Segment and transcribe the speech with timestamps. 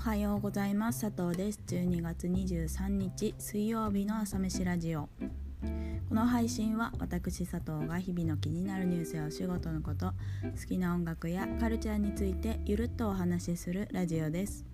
[0.00, 1.02] はようございます。
[1.02, 1.60] 佐藤です。
[1.66, 5.10] 12月23日水曜日の朝飯ラジオ。
[6.08, 10.14] この配信は私佐藤が日々の気になるニュースやお仕事のこと
[10.58, 14.64] 好きな音楽やカルチャーについてゆるっとお話しするラジオです。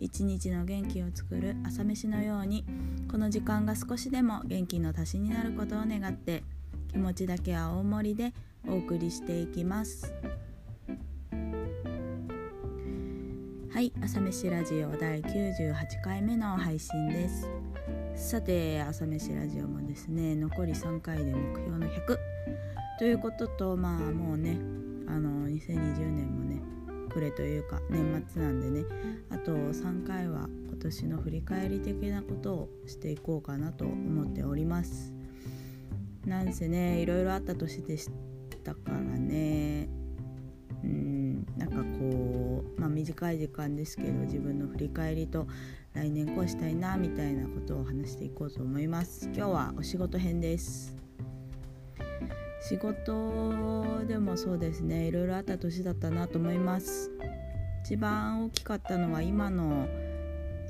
[0.00, 2.64] 一日の元気を作る朝飯のように
[3.10, 6.44] この時間が少しでも元気の足しになることを願って
[6.90, 8.32] 気持ちだけは大盛りで
[8.66, 10.14] お送りしていきます。
[13.72, 17.48] はい朝飯ラジオ第98回目の配信です。
[18.14, 22.18] さて朝飯ラジオもですね残り3回で目標の100
[22.98, 24.58] ということとまあもうね
[25.08, 26.60] あの2020年もね
[27.08, 28.84] 暮れというか年末なんでね
[29.30, 35.14] あと3回は今年の振り返り的なことをしていこうかなと思っております。
[36.26, 38.10] なんせねいろいろあった年でし
[38.62, 39.88] たからね。
[40.84, 41.11] うん。
[41.56, 45.46] なんかこう、まあ、短い時間ですけど自分の振り返りと
[45.94, 49.26] 来年こうしたいなみたいなことを話していこうと思います。
[49.26, 50.96] 今日はお仕事編です。
[52.62, 55.08] 仕事でもそうですね。
[55.08, 57.10] いろいろあった年だったなと思います。
[57.84, 59.88] 一番大きかったのは今の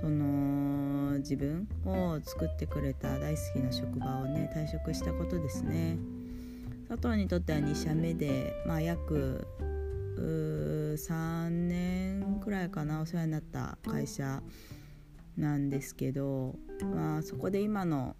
[0.00, 5.98] その自分を作ってくれた大好きな職場をね退職したことですね。
[6.88, 9.46] 佐藤にとっては2社目で、まあ、約
[10.20, 14.42] 3年くらいかなお世話になった会社
[15.36, 16.56] なんですけど、
[16.94, 18.16] まあ、そこで今の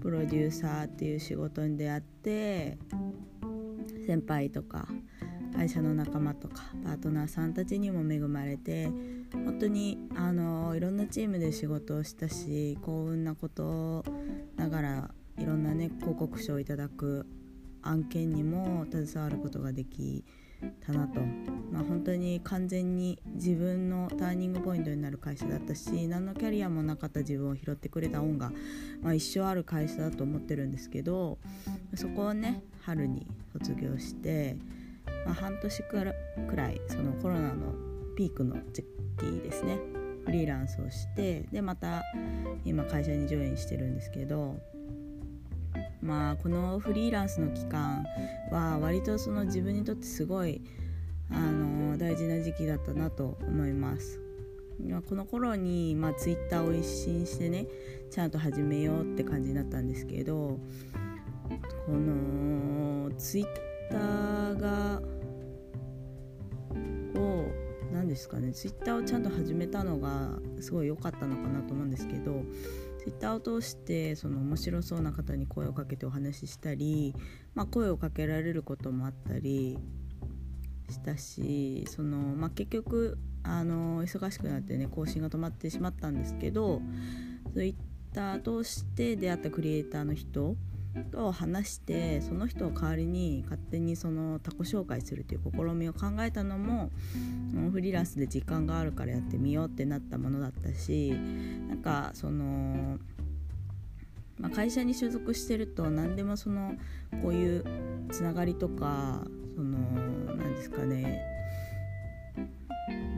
[0.00, 2.78] プロデューサーっていう仕事に出会って
[4.06, 4.86] 先輩とか
[5.54, 8.90] 会社の仲間とかパートナーさんたちにも恵まれて
[9.32, 14.04] 本当にあのいろんなチームで仕事をしたし幸運なこと
[14.56, 17.26] ながらいろんなね広告賞をいただく
[17.82, 20.24] 案件にも携わることができ
[20.84, 21.20] たなと、
[21.70, 28.52] まあ、本当に完全に自分のターニングポイントになる会社だったし何のキャリアもなかった自分を拾ってくれた恩が、
[29.02, 31.38] まあ、一生ある会社だと思ってるんですけど
[31.94, 34.56] そこをね春に卒業して、
[35.24, 37.72] まあ、半年くらいそのコロナの
[38.16, 38.84] ピークの時
[39.18, 39.78] 期ですね
[40.24, 42.02] フリーランスをしてでまた
[42.64, 44.56] 今会社にジョインしてるんですけど
[46.04, 48.04] まあこのフリーランスの期間
[48.50, 50.60] は割とその自分にとってすごい
[51.30, 54.20] あの大事な時期だったなと思います。
[55.08, 57.66] この頃に、まあ、ツイッターを一新してね
[58.10, 60.58] ちゃんと始めようって感じになったんですけど
[61.86, 63.46] このツイッ
[63.88, 65.00] ターが
[67.14, 67.46] を
[67.92, 72.42] 何ですかねツイッターをちゃんと始めたのがすごい良かったのかなと思うんですけど
[73.04, 77.14] Twitter を通してその面白そうな方に声をかけてお話ししたり、
[77.54, 79.78] まあ、声をかけられることもあったり
[80.88, 86.80] したしその、まあ、結局あの忙しくなってね更新が止まってしまったんですけど
[87.52, 90.56] Twitter 通して出会ったクリエイターの人
[91.02, 96.90] と話してその人を代わりに勝手にその他己紹介するという試みを考えたのも
[97.72, 101.10] フリーランスで時間があるからやってみようってなったものだったし
[101.68, 102.98] なんかその、
[104.38, 106.74] まあ、会社に所属してると何でもその
[107.22, 107.64] こういう
[108.10, 109.22] つながりとか
[109.56, 109.78] その
[110.36, 111.22] 何ですかね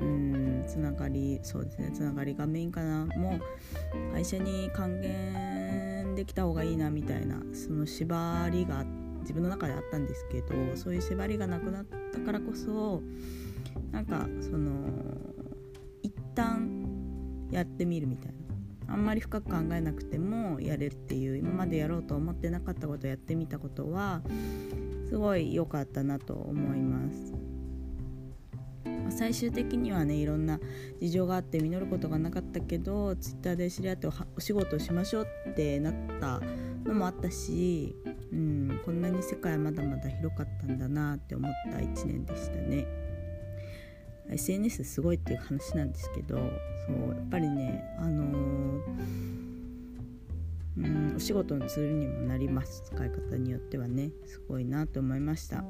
[0.00, 3.06] うんつながりそうですねつながりがメインかな。
[3.16, 3.38] も
[4.10, 8.84] う会社に還元できた方がいいなみたいなその縛りが
[9.20, 13.02] 自分の中であったんですけどそういう縛りがなくなったからこそ
[13.90, 14.90] なんかその
[16.02, 18.32] 一旦やってみるみたい
[18.86, 24.22] なあんまり深く考えなくてもやれるっていう今までやろうと思ってなかったことをやってみたことは
[25.08, 27.51] すごい良かったなと思います。
[29.10, 30.60] 最終的にはねいろんな
[31.00, 36.40] 事情があって実ることがなかったけどツイッターで知り合ってお仕事をしましょうってなった
[36.84, 37.94] のもあったし、
[38.32, 42.86] うん、こんなに世界はまだまだ広かったんだなって思った1年でしたね。
[44.30, 48.82] SNS すごいっていう話なんですけどそうやっぱりねあのー、
[50.78, 55.64] うん、お仕事のツールにもなります使い方によってはねすごいなと思いました。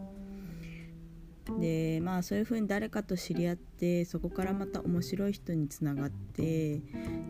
[1.58, 6.80] でまあそういう風に誰かと知り合ってそこからまた面白い人につながって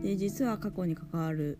[0.01, 1.59] で実は過去に関わる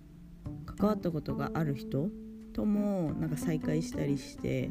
[0.65, 2.09] 関わったことがある人
[2.53, 4.69] ともなんか再会したりして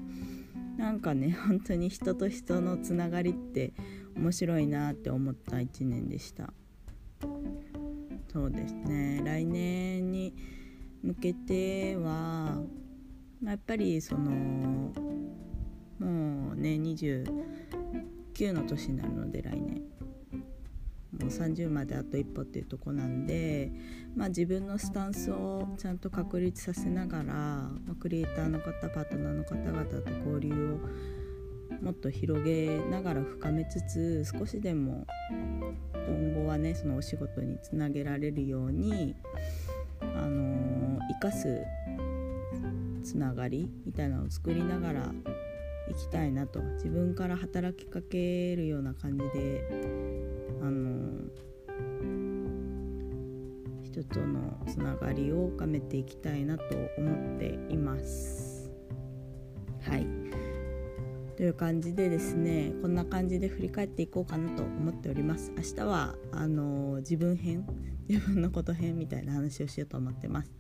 [0.77, 3.73] なんかね本当に人と人のつながりって
[4.17, 6.53] 面白いなって思った1年でした。
[8.33, 9.21] そうですね。
[9.25, 10.35] 来年に
[11.03, 12.63] 向けては
[13.43, 14.93] まやっぱりその
[16.03, 17.25] もうね29
[18.53, 19.83] の年になるので来年。
[21.19, 23.71] の30まであと一歩っていうとこなんで、
[24.17, 30.79] まあ、自分のスタンスをちゃんと確立させながら、まあ、クリエイターの方パートナーの方々と交流
[31.81, 35.07] をもっと広げながら深めつつ少しでも
[36.07, 39.15] 今後はねそのお仕事につなげられるように、
[40.01, 41.63] あのー、生かす
[43.03, 45.13] つながりみたいなのを作りながら
[45.93, 46.63] 行きたいなと。
[46.75, 49.69] 自分から働きかけるような感じで
[50.61, 51.29] あの
[53.83, 56.65] 人とのつながりを深めていきたいなと
[56.97, 58.71] 思っています。
[59.83, 60.07] はい。
[61.37, 65.53] という感じでですねこんな感じで振り返っていこうかなと思っております。
[65.57, 67.67] 明日はあの自分編
[68.09, 70.51] 自分のこと編みたいな話をしようと思ってます。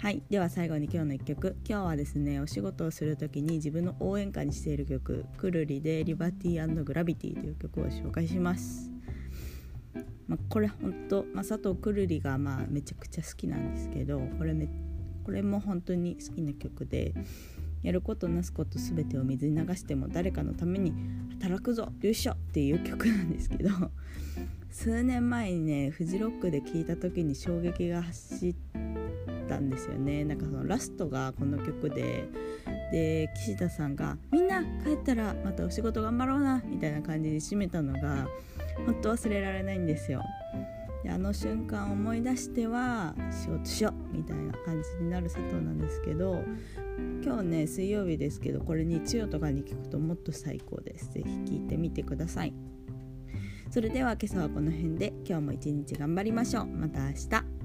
[0.00, 1.56] はいでは最後に今日の1曲。
[1.68, 8.92] 今日はですねお仕事をする時に自分の応援歌にしている曲くるりで「リバティグラビティ」という曲を紹介します、
[10.28, 14.68] まあ、これほんと、まあ、佐藤くるりがまあめちゃくちゃ好きなんですけどこれめ
[15.24, 17.12] これも本当に好きな曲で
[17.82, 20.94] やることなすこと全てを水に流しても誰かのために
[21.40, 23.70] 働くぞよいしょっていう曲なんですけど
[24.70, 28.87] 数年前にねフジロックで聴いた時に衝撃が走って
[29.48, 30.24] たんですよね。
[30.24, 32.28] なんかそのラストがこの曲で。
[32.90, 38.26] で岸田さんが「みんな帰ったらまたお仕事頑張ろうな」みたいな感じで締めたのが
[38.86, 40.22] 本当忘れられないんですよ。
[41.02, 46.42] であの瞬間思い出しては仕事しようみたいな感じになる佐藤なんですけど
[47.22, 51.10] 今日ね水曜日ですけどこれ日曜とかに聞くともっと最高です。
[51.12, 52.54] 是非聞いてみてください
[53.70, 56.66] それでは今朝はこの辺で今日も一日頑張りましょう。
[56.66, 57.57] また明日。